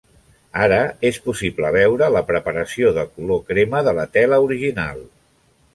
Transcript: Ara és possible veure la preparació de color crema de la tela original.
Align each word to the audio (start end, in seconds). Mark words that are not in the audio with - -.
Ara 0.67 0.79
és 1.09 1.19
possible 1.25 1.71
veure 1.75 2.09
la 2.17 2.25
preparació 2.31 2.93
de 2.99 3.05
color 3.19 3.45
crema 3.53 3.87
de 3.91 3.95
la 4.01 4.11
tela 4.19 4.45
original. 4.49 5.11